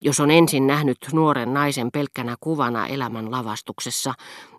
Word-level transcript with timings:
Jos 0.00 0.20
on 0.20 0.30
ensin 0.30 0.66
nähnyt 0.66 0.98
nuoren 1.12 1.54
naisen 1.54 1.90
pelkkänä 1.90 2.36
kuvana 2.40 2.86
elämän 2.86 3.30
lavastuksessa, 3.30 4.14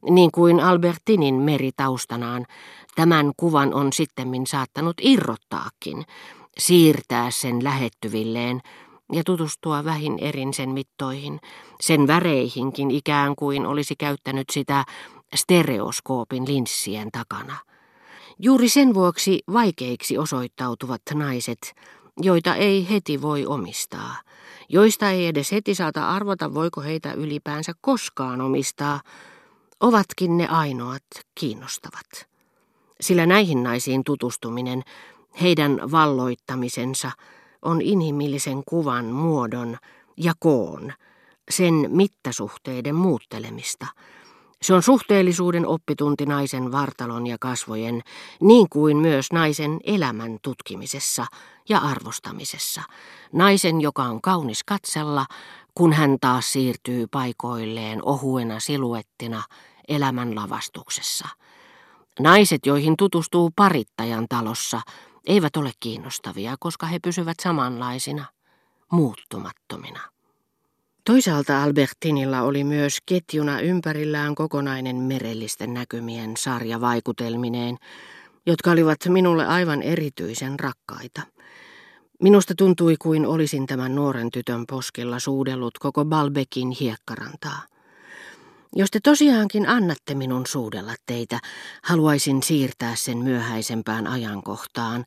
niin 0.10 0.32
kuin 0.32 0.60
Albertinin 0.60 1.36
meri 1.36 1.72
taustanaan, 1.76 2.46
tämän 2.96 3.32
kuvan 3.38 3.74
on 3.74 3.94
sittemmin 3.94 4.48
saattanut 4.48 4.98
irrottaakin, 5.02 6.06
siirtää 6.58 7.32
sen 7.32 7.64
lähettyvilleen 7.64 8.62
ja 9.12 9.24
tutustua 9.24 9.86
vähin 9.86 10.20
erin 10.20 10.54
sen 10.54 10.70
mittoihin, 10.70 11.40
sen 11.82 12.08
väreihinkin 12.08 12.92
ikään 12.92 13.36
kuin 13.36 13.66
olisi 13.66 13.96
käyttänyt 13.96 14.50
sitä 14.50 14.86
stereoskoopin 15.36 16.48
linssien 16.48 17.12
takana. 17.12 17.58
Juuri 18.40 18.70
sen 18.70 18.94
vuoksi 18.94 19.40
vaikeiksi 19.54 20.18
osoittautuvat 20.18 21.02
naiset, 21.14 21.76
joita 22.18 22.56
ei 22.56 22.90
heti 22.90 23.22
voi 23.22 23.46
omistaa, 23.46 24.16
joista 24.74 25.10
ei 25.10 25.28
edes 25.28 25.52
heti 25.52 25.76
saata 25.76 26.10
arvota, 26.10 26.54
voiko 26.54 26.82
heitä 26.82 27.14
ylipäänsä 27.14 27.74
koskaan 27.82 28.42
omistaa, 28.42 29.02
ovatkin 29.80 30.38
ne 30.38 30.48
ainoat 30.48 31.04
kiinnostavat. 31.36 32.28
Sillä 33.02 33.26
näihin 33.26 33.64
naisiin 33.64 34.04
tutustuminen, 34.04 34.84
heidän 35.42 35.80
valloittamisensa, 35.92 37.12
on 37.62 37.82
inhimillisen 37.82 38.64
kuvan 38.66 39.06
muodon 39.06 39.78
ja 40.18 40.34
koon, 40.40 40.94
sen 41.50 41.74
mittasuhteiden 41.90 42.96
muuttelemista– 42.96 43.88
se 44.62 44.74
on 44.74 44.84
suhteellisuuden 44.84 45.68
oppitunti 45.68 46.26
naisen 46.26 46.72
vartalon 46.72 47.28
ja 47.28 47.38
kasvojen, 47.40 48.02
niin 48.42 48.68
kuin 48.70 48.98
myös 48.98 49.32
naisen 49.32 49.80
elämän 49.84 50.38
tutkimisessa 50.42 51.26
ja 51.70 51.80
arvostamisessa. 51.80 52.82
Naisen, 53.34 53.82
joka 53.82 54.04
on 54.04 54.22
kaunis 54.22 54.64
katsella, 54.64 55.26
kun 55.76 55.94
hän 55.94 56.18
taas 56.22 56.54
siirtyy 56.54 57.08
paikoilleen 57.08 58.04
ohuena 58.04 58.60
siluettina 58.60 59.44
elämän 59.88 60.36
lavastuksessa. 60.36 61.28
Naiset, 62.20 62.66
joihin 62.66 62.98
tutustuu 62.98 63.52
parittajan 63.56 64.26
talossa, 64.30 64.82
eivät 65.28 65.58
ole 65.58 65.72
kiinnostavia, 65.80 66.56
koska 66.60 66.86
he 66.86 67.00
pysyvät 67.00 67.38
samanlaisina, 67.44 68.26
muuttumattomina. 68.92 70.00
Toisaalta 71.12 71.64
Albertinilla 71.64 72.42
oli 72.42 72.64
myös 72.64 72.98
ketjuna 73.06 73.60
ympärillään 73.60 74.36
kokonainen 74.36 74.96
merellisten 74.96 75.74
näkymien 75.74 76.38
sarja 76.38 76.82
vaikutelmineen, 76.82 77.78
jotka 78.46 78.72
olivat 78.72 78.98
minulle 79.08 79.46
aivan 79.46 79.82
erityisen 79.82 80.60
rakkaita. 80.60 81.22
Minusta 82.24 82.54
tuntui 82.58 82.96
kuin 83.00 83.26
olisin 83.26 83.66
tämän 83.66 83.96
nuoren 83.96 84.32
tytön 84.32 84.66
poskella 84.68 85.20
suudellut 85.20 85.78
koko 85.80 86.06
Balbekin 86.06 86.72
hiekkarantaa. 86.72 87.62
Jos 88.76 88.92
te 88.92 89.00
tosiaankin 89.04 89.70
annatte 89.70 90.16
minun 90.16 90.48
suudella 90.48 90.94
teitä, 91.06 91.40
haluaisin 91.84 92.44
siirtää 92.44 92.96
sen 92.96 93.18
myöhäisempään 93.18 94.08
ajankohtaan, 94.08 95.06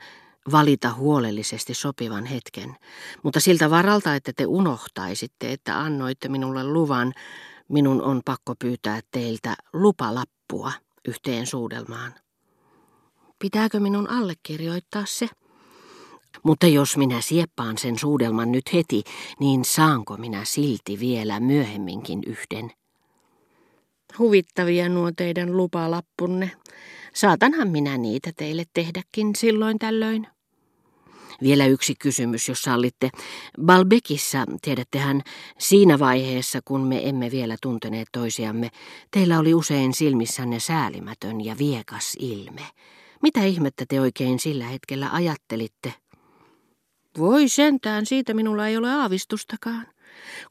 valita 0.52 0.92
huolellisesti 0.92 1.74
sopivan 1.74 2.24
hetken, 2.24 2.76
mutta 3.22 3.40
siltä 3.40 3.70
varalta, 3.70 4.14
että 4.14 4.32
te 4.36 4.46
unohtaisitte, 4.46 5.52
että 5.52 5.80
annoitte 5.80 6.28
minulle 6.28 6.64
luvan, 6.64 7.12
minun 7.68 8.02
on 8.02 8.20
pakko 8.24 8.54
pyytää 8.58 9.00
teiltä 9.10 9.56
lupalappua 9.72 10.72
yhteen 11.08 11.46
suudelmaan. 11.46 12.14
Pitääkö 13.38 13.80
minun 13.80 14.10
allekirjoittaa 14.10 15.04
se? 15.06 15.28
Mutta 16.42 16.66
jos 16.66 16.96
minä 16.96 17.20
sieppaan 17.20 17.78
sen 17.78 17.98
suudelman 17.98 18.52
nyt 18.52 18.72
heti, 18.72 19.02
niin 19.40 19.64
saanko 19.64 20.16
minä 20.16 20.44
silti 20.44 21.00
vielä 21.00 21.40
myöhemminkin 21.40 22.22
yhden? 22.26 22.72
Huvittavia 24.18 24.88
nuo 24.88 25.10
teidän 25.16 25.56
lupalappunne. 25.56 26.50
Saatanhan 27.14 27.68
minä 27.68 27.98
niitä 27.98 28.32
teille 28.36 28.64
tehdäkin 28.74 29.36
silloin 29.36 29.78
tällöin. 29.78 30.26
Vielä 31.42 31.66
yksi 31.66 31.94
kysymys, 31.94 32.48
jos 32.48 32.62
sallitte. 32.62 33.10
Balbekissa, 33.62 34.44
tiedättehän, 34.62 35.22
siinä 35.58 35.98
vaiheessa, 35.98 36.60
kun 36.64 36.80
me 36.80 37.08
emme 37.08 37.30
vielä 37.30 37.56
tunteneet 37.62 38.08
toisiamme, 38.12 38.70
teillä 39.10 39.38
oli 39.38 39.54
usein 39.54 39.94
silmissänne 39.94 40.60
säälimätön 40.60 41.44
ja 41.44 41.58
viekas 41.58 42.16
ilme. 42.18 42.62
Mitä 43.22 43.44
ihmettä 43.44 43.84
te 43.88 44.00
oikein 44.00 44.38
sillä 44.38 44.64
hetkellä 44.64 45.10
ajattelitte? 45.12 45.94
Voi 47.18 47.48
sentään, 47.48 48.06
siitä 48.06 48.34
minulla 48.34 48.68
ei 48.68 48.76
ole 48.76 48.90
aavistustakaan. 48.90 49.86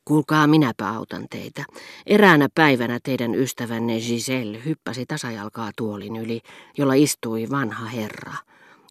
Kuulkaa, 0.06 0.48
minäpä 0.48 0.90
autan 0.90 1.26
teitä. 1.30 1.66
Eräänä 2.06 2.48
päivänä 2.56 3.00
teidän 3.04 3.36
ystävänne 3.36 4.00
Giselle 4.00 4.66
hyppäsi 4.66 5.06
tasajalkaa 5.06 5.72
tuolin 5.78 6.16
yli, 6.16 6.42
jolla 6.78 6.94
istui 6.94 7.50
vanha 7.50 7.86
herra. 7.86 8.34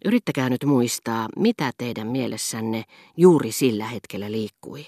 Yrittäkää 0.05 0.49
nyt 0.49 0.63
muistaa, 0.63 1.27
mitä 1.37 1.71
teidän 1.77 2.07
mielessänne 2.07 2.83
juuri 3.17 3.51
sillä 3.51 3.85
hetkellä 3.85 4.31
liikkui. 4.31 4.85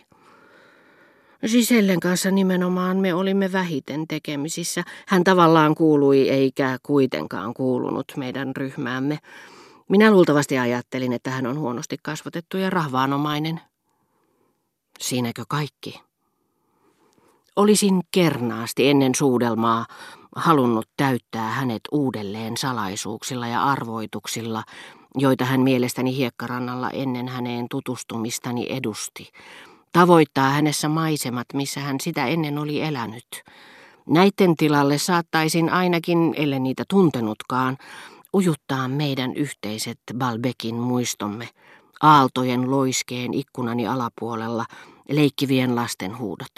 Gisellen 1.52 2.00
kanssa 2.00 2.32
nimenomaan 2.32 2.98
me 2.98 3.14
olimme 3.14 3.52
vähiten 3.52 4.08
tekemisissä. 4.08 4.84
Hän 5.08 5.24
tavallaan 5.24 5.76
kuului 5.76 6.30
eikä 6.30 6.78
kuitenkaan 6.84 7.54
kuulunut 7.54 8.06
meidän 8.18 8.56
ryhmäämme. 8.56 9.20
Minä 9.90 10.12
luultavasti 10.12 10.58
ajattelin, 10.58 11.14
että 11.14 11.30
hän 11.30 11.48
on 11.48 11.60
huonosti 11.60 11.98
kasvatettu 12.04 12.58
ja 12.58 12.70
rahvaanomainen. 12.70 13.62
Siinäkö 15.00 15.44
kaikki? 15.48 16.02
Olisin 17.56 18.02
kernaasti 18.12 18.88
ennen 18.90 19.16
suudelmaa 19.16 19.86
halunnut 20.36 20.90
täyttää 20.98 21.50
hänet 21.50 21.82
uudelleen 21.92 22.58
salaisuuksilla 22.58 23.48
ja 23.48 23.64
arvoituksilla, 23.64 24.64
joita 25.18 25.46
hän 25.46 25.62
mielestäni 25.62 26.16
hiekkarannalla 26.16 26.90
ennen 26.90 27.28
häneen 27.28 27.66
tutustumistani 27.72 28.68
edusti. 28.70 29.32
Tavoittaa 29.92 30.50
hänessä 30.50 30.90
maisemat, 30.90 31.46
missä 31.54 31.80
hän 31.80 31.96
sitä 32.02 32.26
ennen 32.26 32.58
oli 32.58 32.82
elänyt. 32.82 33.44
Näiden 34.10 34.56
tilalle 34.56 34.98
saattaisin 34.98 35.70
ainakin, 35.70 36.34
ellei 36.38 36.60
niitä 36.60 36.84
tuntenutkaan, 36.90 37.78
ujuttaa 38.34 38.88
meidän 38.88 39.34
yhteiset 39.34 40.00
Balbekin 40.18 40.76
muistomme, 40.76 41.50
aaltojen 42.02 42.72
loiskeen 42.72 43.34
ikkunani 43.34 43.88
alapuolella, 43.88 44.66
leikkivien 45.10 45.76
lasten 45.76 46.18
huudot. 46.18 46.54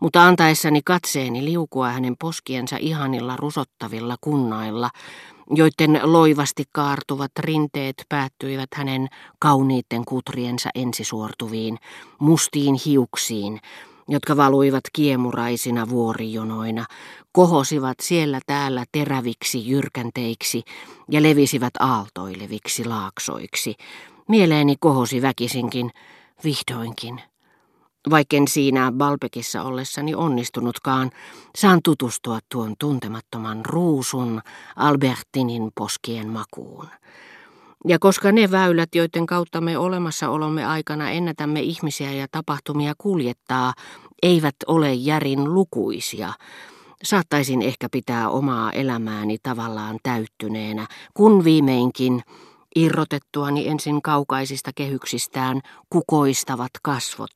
Mutta 0.00 0.26
antaessani 0.26 0.80
katseeni 0.84 1.44
liukua 1.44 1.88
hänen 1.88 2.14
poskiensa 2.18 2.76
ihanilla 2.80 3.36
rusottavilla 3.36 4.16
kunnailla, 4.20 4.90
joiden 5.50 6.00
loivasti 6.02 6.64
kaartuvat 6.72 7.30
rinteet 7.38 8.04
päättyivät 8.08 8.68
hänen 8.74 9.08
kauniitten 9.38 10.04
kutriensa 10.04 10.70
ensisuortuviin, 10.74 11.78
mustiin 12.18 12.74
hiuksiin, 12.86 13.60
jotka 14.08 14.36
valuivat 14.36 14.84
kiemuraisina 14.92 15.88
vuorijonoina, 15.88 16.84
kohosivat 17.32 17.96
siellä 18.02 18.40
täällä 18.46 18.84
teräviksi 18.92 19.68
jyrkänteiksi 19.68 20.62
ja 21.10 21.22
levisivät 21.22 21.72
aaltoileviksi 21.78 22.84
laaksoiksi. 22.84 23.74
Mieleeni 24.28 24.76
kohosi 24.80 25.22
väkisinkin, 25.22 25.90
vihdoinkin. 26.44 27.20
Vaikken 28.10 28.48
siinä 28.48 28.92
Balpekissa 28.92 29.62
ollessani 29.62 30.14
onnistunutkaan, 30.14 31.10
saan 31.56 31.80
tutustua 31.84 32.38
tuon 32.48 32.74
tuntemattoman 32.78 33.66
ruusun 33.66 34.40
Albertinin 34.76 35.70
poskien 35.74 36.28
makuun. 36.28 36.86
Ja 37.88 37.98
koska 37.98 38.32
ne 38.32 38.50
väylät, 38.50 38.94
joiden 38.94 39.26
kautta 39.26 39.60
me 39.60 39.78
olemassaolomme 39.78 40.64
aikana 40.66 41.10
ennätämme 41.10 41.60
ihmisiä 41.60 42.12
ja 42.12 42.26
tapahtumia 42.30 42.94
kuljettaa, 42.98 43.72
eivät 44.22 44.56
ole 44.66 44.94
järin 44.94 45.54
lukuisia, 45.54 46.32
saattaisin 47.02 47.62
ehkä 47.62 47.88
pitää 47.92 48.28
omaa 48.28 48.72
elämääni 48.72 49.38
tavallaan 49.42 49.98
täyttyneenä, 50.02 50.86
kun 51.14 51.44
viimeinkin 51.44 52.22
irrotettuani 52.76 53.68
ensin 53.68 54.02
kaukaisista 54.02 54.70
kehyksistään 54.74 55.60
kukoistavat 55.90 56.70
kasvot, 56.82 57.34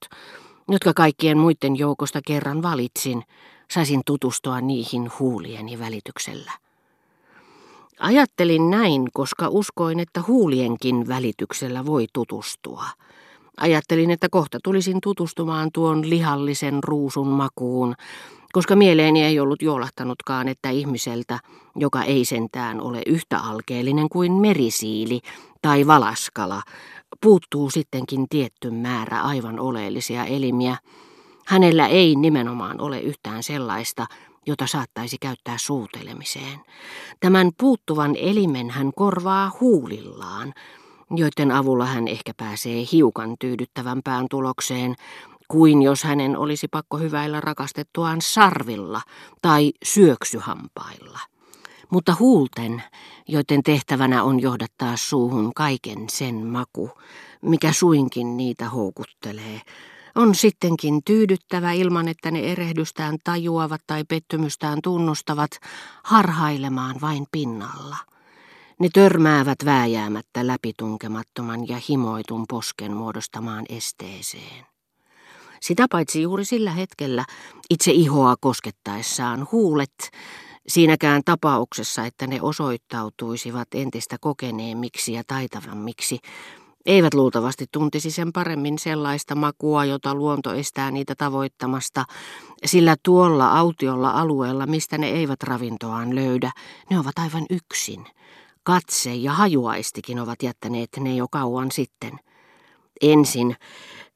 jotka 0.69 0.95
kaikkien 0.95 1.39
muiden 1.39 1.77
joukosta 1.77 2.21
kerran 2.27 2.63
valitsin, 2.63 3.23
saisin 3.71 4.03
tutustua 4.07 4.61
niihin 4.61 5.11
huulieni 5.19 5.79
välityksellä. 5.79 6.53
Ajattelin 8.01 8.71
näin, 8.71 9.09
koska 9.13 9.49
uskoin, 9.49 10.01
että 10.01 10.23
huulienkin 10.29 11.09
välityksellä 11.09 11.87
voi 11.87 12.07
tutustua. 12.13 12.85
Ajattelin, 13.57 14.11
että 14.11 14.29
kohta 14.31 14.59
tulisin 14.65 15.01
tutustumaan 15.03 15.71
tuon 15.73 16.11
lihallisen 16.11 16.85
ruusun 16.85 17.29
makuun, 17.29 17.95
koska 18.53 18.77
mieleeni 18.77 19.25
ei 19.25 19.41
ollut 19.41 19.63
juolahtanutkaan, 19.63 20.49
että 20.49 20.71
ihmiseltä, 20.71 21.39
joka 21.77 22.03
ei 22.03 22.25
sentään 22.25 22.81
ole 22.81 23.03
yhtä 23.07 23.39
alkeellinen 23.39 24.09
kuin 24.09 24.33
merisiili 24.33 25.21
tai 25.63 25.87
valaskala, 25.87 26.63
puuttuu 27.21 27.71
sittenkin 27.71 28.29
tietty 28.29 28.71
määrä 28.71 29.23
aivan 29.23 29.61
oleellisia 29.61 30.25
elimiä, 30.25 30.77
Hänellä 31.47 31.87
ei 31.87 32.17
nimenomaan 32.17 32.81
ole 32.81 33.01
yhtään 33.01 33.43
sellaista, 33.43 34.07
jota 34.47 34.67
saattaisi 34.67 35.17
käyttää 35.21 35.59
suutelemiseen. 35.59 36.61
Tämän 37.21 37.51
puuttuvan 37.59 38.17
elimen 38.17 38.71
hän 38.71 38.93
korvaa 38.97 39.53
huulillaan, 39.61 40.55
joiden 41.11 41.51
avulla 41.51 41.87
hän 41.87 42.09
ehkä 42.09 42.33
pääsee 42.37 42.85
hiukan 42.93 43.37
tyydyttävämpään 43.39 44.27
tulokseen, 44.31 44.95
kuin 45.49 45.83
jos 45.83 46.05
hänen 46.05 46.37
olisi 46.37 46.69
pakko 46.69 46.99
hyväillä 46.99 47.41
rakastettuaan 47.41 48.21
sarvilla 48.21 49.01
tai 49.43 49.73
syöksyhampailla. 49.85 51.21
Mutta 51.91 52.17
huulten, 52.19 52.83
joiden 53.29 53.63
tehtävänä 53.63 54.23
on 54.23 54.41
johdattaa 54.41 54.97
suuhun 54.97 55.55
kaiken 55.55 56.05
sen 56.11 56.47
maku, 56.47 56.91
mikä 57.43 57.73
suinkin 57.73 58.37
niitä 58.37 58.69
houkuttelee, 58.69 59.61
on 60.15 60.35
sittenkin 60.35 61.01
tyydyttävä 61.05 61.73
ilman, 61.73 62.09
että 62.09 62.31
ne 62.31 62.41
erehdystään 62.41 63.19
tajuavat 63.25 63.81
tai 63.87 64.05
pettymystään 64.05 64.79
tunnustavat 64.83 65.51
harhailemaan 66.05 67.01
vain 67.01 67.27
pinnalla. 67.33 67.97
Ne 68.81 68.89
törmäävät 68.93 69.59
vääjäämättä 69.65 70.47
läpitunkemattoman 70.47 71.69
ja 71.69 71.81
himoitun 71.89 72.45
posken 72.49 72.93
muodostamaan 72.93 73.65
esteeseen. 73.69 74.67
Sitä 75.61 75.87
paitsi 75.91 76.23
juuri 76.23 76.45
sillä 76.45 76.71
hetkellä 76.71 77.25
itse 77.71 77.93
ihoa 77.93 78.35
koskettaessaan 78.41 79.49
huulet, 79.53 80.11
siinäkään 80.69 81.23
tapauksessa, 81.25 82.07
että 82.07 82.27
ne 82.27 82.43
osoittautuisivat 82.43 83.69
entistä 83.75 84.17
kokeneemmiksi 84.21 85.13
ja 85.13 85.23
taitavammiksi, 85.27 86.19
eivät 86.87 87.15
luultavasti 87.15 87.67
tuntisi 87.73 88.11
sen 88.11 88.33
paremmin 88.33 88.79
sellaista 88.79 89.35
makua, 89.35 89.85
jota 89.85 90.15
luonto 90.15 90.55
estää 90.55 90.91
niitä 90.91 91.15
tavoittamasta, 91.15 92.05
sillä 92.65 92.97
tuolla 93.03 93.49
autiolla 93.59 94.11
alueella, 94.11 94.67
mistä 94.67 94.99
ne 94.99 95.09
eivät 95.09 95.43
ravintoaan 95.43 96.15
löydä, 96.15 96.51
ne 96.91 96.99
ovat 96.99 97.19
aivan 97.19 97.47
yksin. 97.51 98.07
Katse 98.63 99.15
ja 99.15 99.33
hajuaistikin 99.33 100.21
ovat 100.21 100.43
jättäneet 100.43 100.91
ne 101.01 101.15
jo 101.15 101.27
kauan 101.31 101.71
sitten. 101.71 102.13
Ensin 103.01 103.57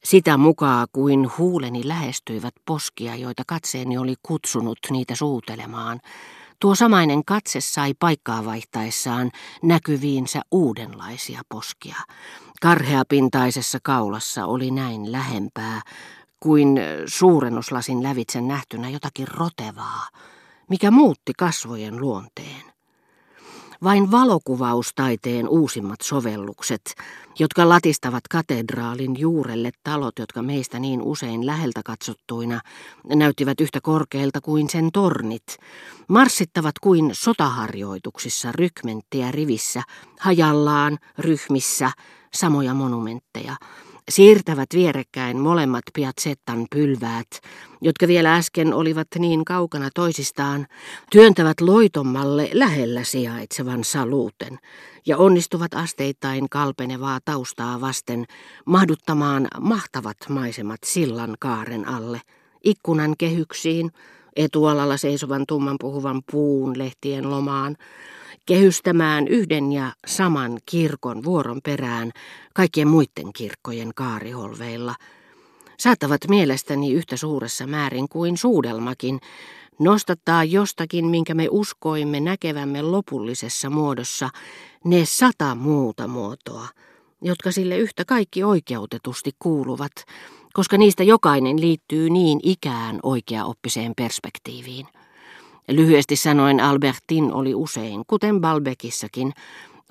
sitä 0.04 0.36
mukaa 0.36 0.86
kuin 0.92 1.30
huuleni 1.38 1.88
lähestyivät 1.88 2.54
poskia, 2.66 3.16
joita 3.16 3.42
katseeni 3.46 3.98
oli 3.98 4.14
kutsunut 4.22 4.78
niitä 4.90 5.14
suutelemaan, 5.14 6.00
tuo 6.60 6.74
samainen 6.74 7.24
katse 7.24 7.60
sai 7.60 7.94
paikkaa 7.98 8.44
vaihtaessaan 8.44 9.30
näkyviinsä 9.62 10.40
uudenlaisia 10.50 11.42
poskia. 11.48 11.96
Karheapintaisessa 12.62 13.78
kaulassa 13.82 14.46
oli 14.46 14.70
näin 14.70 15.12
lähempää 15.12 15.82
kuin 16.40 16.80
suurennuslasin 17.06 18.02
lävitsen 18.02 18.48
nähtynä 18.48 18.90
jotakin 18.90 19.28
rotevaa, 19.28 20.08
mikä 20.68 20.90
muutti 20.90 21.32
kasvojen 21.38 22.00
luonteen. 22.00 22.67
Vain 23.82 24.10
valokuvaustaiteen 24.10 25.48
uusimmat 25.48 26.00
sovellukset, 26.02 26.94
jotka 27.38 27.68
latistavat 27.68 28.28
katedraalin 28.30 29.18
juurelle 29.18 29.70
talot, 29.82 30.18
jotka 30.18 30.42
meistä 30.42 30.78
niin 30.78 31.02
usein 31.02 31.46
läheltä 31.46 31.80
katsottuina 31.84 32.60
näyttivät 33.14 33.60
yhtä 33.60 33.80
korkeilta 33.82 34.40
kuin 34.40 34.70
sen 34.70 34.88
tornit, 34.92 35.56
marssittavat 36.08 36.74
kuin 36.80 37.10
sotaharjoituksissa 37.12 38.52
rykmenttiä 38.52 39.30
rivissä, 39.30 39.82
hajallaan, 40.20 40.98
ryhmissä, 41.18 41.90
samoja 42.34 42.74
monumentteja, 42.74 43.56
siirtävät 44.08 44.68
vierekkäin 44.74 45.36
molemmat 45.36 45.82
Piazettan 45.94 46.66
pylväät, 46.70 47.40
jotka 47.80 48.08
vielä 48.08 48.34
äsken 48.34 48.74
olivat 48.74 49.08
niin 49.18 49.44
kaukana 49.44 49.88
toisistaan, 49.94 50.66
työntävät 51.10 51.60
loitommalle 51.60 52.50
lähellä 52.52 53.04
sijaitsevan 53.04 53.84
saluuten 53.84 54.58
ja 55.06 55.16
onnistuvat 55.16 55.74
asteittain 55.74 56.48
kalpenevaa 56.48 57.18
taustaa 57.24 57.80
vasten 57.80 58.24
mahduttamaan 58.64 59.48
mahtavat 59.60 60.16
maisemat 60.28 60.80
sillan 60.84 61.36
kaaren 61.38 61.88
alle, 61.88 62.20
ikkunan 62.64 63.14
kehyksiin, 63.18 63.90
etualalla 64.38 64.96
seisovan 64.96 65.44
tumman 65.48 65.76
puhuvan 65.80 66.22
puun 66.30 66.78
lehtien 66.78 67.30
lomaan, 67.30 67.76
kehystämään 68.46 69.28
yhden 69.28 69.72
ja 69.72 69.92
saman 70.06 70.58
kirkon 70.66 71.24
vuoron 71.24 71.60
perään 71.64 72.10
kaikkien 72.54 72.88
muiden 72.88 73.32
kirkkojen 73.36 73.90
kaariholveilla, 73.94 74.94
saattavat 75.78 76.20
mielestäni 76.28 76.92
yhtä 76.92 77.16
suuressa 77.16 77.66
määrin 77.66 78.08
kuin 78.08 78.36
suudelmakin 78.36 79.20
nostattaa 79.78 80.44
jostakin, 80.44 81.06
minkä 81.06 81.34
me 81.34 81.48
uskoimme 81.50 82.20
näkevämme 82.20 82.82
lopullisessa 82.82 83.70
muodossa, 83.70 84.28
ne 84.84 85.04
sata 85.04 85.54
muuta 85.54 86.08
muotoa, 86.08 86.68
jotka 87.22 87.52
sille 87.52 87.78
yhtä 87.78 88.04
kaikki 88.04 88.44
oikeutetusti 88.44 89.30
kuuluvat, 89.38 89.92
koska 90.58 90.78
niistä 90.78 91.02
jokainen 91.02 91.60
liittyy 91.60 92.10
niin 92.10 92.40
ikään 92.42 93.00
oikeaoppiseen 93.02 93.92
perspektiiviin. 93.96 94.86
Lyhyesti 95.68 96.16
sanoen 96.16 96.60
Albertin 96.60 97.32
oli 97.32 97.54
usein, 97.54 98.02
kuten 98.06 98.40
Balbekissakin, 98.40 99.32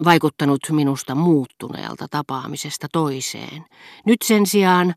vaikuttanut 0.04 0.60
minusta 0.72 1.16
muuttuneelta 1.16 2.08
tapaamisesta 2.12 2.88
toiseen. 2.92 3.66
Nyt 4.06 4.18
sen 4.24 4.46
sijaan 4.46 4.94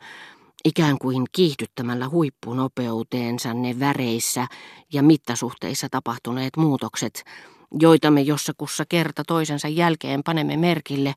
ikään 0.64 0.98
kuin 0.98 1.24
kiihdyttämällä 1.32 2.08
huippunopeuteensa 2.08 3.54
ne 3.54 3.80
väreissä 3.80 4.46
ja 4.92 5.02
mittasuhteissa 5.02 5.88
tapahtuneet 5.90 6.56
muutokset, 6.56 7.24
joita 7.80 8.10
me 8.10 8.20
jossakussa 8.20 8.84
kerta 8.88 9.22
toisensa 9.26 9.68
jälkeen 9.68 10.22
panemme 10.22 10.56
merkille, 10.56 11.14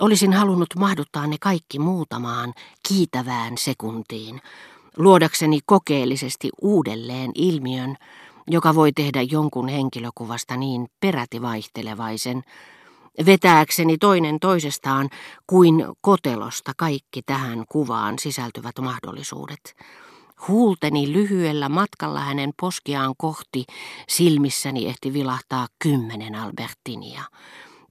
olisin 0.00 0.32
halunnut 0.32 0.74
mahduttaa 0.78 1.26
ne 1.26 1.36
kaikki 1.40 1.78
muutamaan 1.78 2.54
kiitävään 2.88 3.58
sekuntiin, 3.58 4.40
luodakseni 4.96 5.58
kokeellisesti 5.66 6.50
uudelleen 6.62 7.30
ilmiön, 7.34 7.96
joka 8.46 8.74
voi 8.74 8.92
tehdä 8.92 9.22
jonkun 9.22 9.68
henkilökuvasta 9.68 10.56
niin 10.56 10.86
peräti 11.00 11.42
vaihtelevaisen, 11.42 12.42
vetääkseni 13.26 13.98
toinen 13.98 14.40
toisestaan 14.40 15.08
kuin 15.46 15.84
kotelosta 16.00 16.72
kaikki 16.76 17.22
tähän 17.22 17.64
kuvaan 17.68 18.18
sisältyvät 18.18 18.78
mahdollisuudet. 18.80 19.76
Huulteni 20.48 21.12
lyhyellä 21.12 21.68
matkalla 21.68 22.20
hänen 22.20 22.50
poskiaan 22.60 23.14
kohti 23.16 23.64
silmissäni 24.08 24.86
ehti 24.86 25.12
vilahtaa 25.12 25.66
kymmenen 25.78 26.34
Albertinia. 26.34 27.22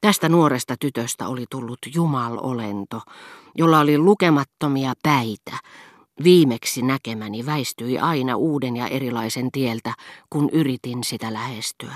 Tästä 0.01 0.29
nuoresta 0.29 0.75
tytöstä 0.79 1.27
oli 1.27 1.45
tullut 1.49 1.79
jumalolento, 1.95 3.01
jolla 3.55 3.79
oli 3.79 3.97
lukemattomia 3.97 4.93
päitä, 5.03 5.57
Viimeksi 6.23 6.81
näkemäni 6.81 7.45
väistyi 7.45 7.99
aina 7.99 8.35
uuden 8.35 8.75
ja 8.77 8.87
erilaisen 8.87 9.51
tieltä, 9.51 9.93
kun 10.29 10.49
yritin 10.49 11.03
sitä 11.03 11.33
lähestyä. 11.33 11.93